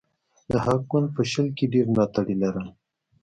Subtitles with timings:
[0.51, 2.67] د هغه ګوند په شل کې ډېر ملاتړي لرل.